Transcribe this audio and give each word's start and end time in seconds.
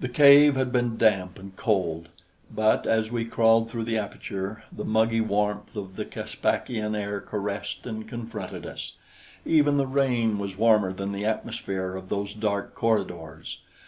The 0.00 0.08
cave 0.08 0.56
had 0.56 0.72
been 0.72 0.96
damp 0.96 1.38
and 1.38 1.54
cold; 1.54 2.08
but 2.52 2.84
as 2.84 3.12
we 3.12 3.24
crawled 3.24 3.70
through 3.70 3.84
the 3.84 3.96
aperture, 3.96 4.64
the 4.72 4.84
muggy 4.84 5.20
warmth 5.20 5.76
of 5.76 5.94
the 5.94 6.04
Caspakian 6.04 6.96
air 6.96 7.20
caressed 7.20 7.86
and 7.86 8.08
confronted 8.08 8.66
us; 8.66 8.96
even 9.46 9.76
the 9.76 9.86
rain 9.86 10.36
was 10.40 10.58
warmer 10.58 10.92
than 10.92 11.12
the 11.12 11.24
atmosphere 11.26 11.94
of 11.94 12.08
those 12.08 12.34
dark 12.34 12.74
corridors. 12.74 13.62